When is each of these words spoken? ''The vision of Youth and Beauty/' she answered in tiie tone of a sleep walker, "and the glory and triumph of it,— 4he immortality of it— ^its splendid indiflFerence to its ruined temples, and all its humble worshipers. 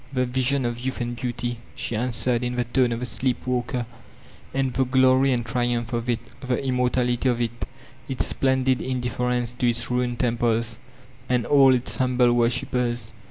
''The 0.15 0.25
vision 0.25 0.65
of 0.65 0.79
Youth 0.79 0.99
and 0.99 1.15
Beauty/' 1.15 1.57
she 1.75 1.95
answered 1.95 2.41
in 2.43 2.55
tiie 2.55 2.73
tone 2.73 2.91
of 2.91 3.03
a 3.03 3.05
sleep 3.05 3.45
walker, 3.45 3.85
"and 4.51 4.73
the 4.73 4.83
glory 4.83 5.31
and 5.31 5.45
triumph 5.45 5.93
of 5.93 6.09
it,— 6.09 6.19
4he 6.41 6.63
immortality 6.63 7.29
of 7.29 7.39
it— 7.39 7.67
^its 8.09 8.23
splendid 8.23 8.79
indiflFerence 8.79 9.55
to 9.59 9.69
its 9.69 9.91
ruined 9.91 10.17
temples, 10.17 10.79
and 11.29 11.45
all 11.45 11.75
its 11.75 11.97
humble 11.97 12.33
worshipers. 12.33 13.11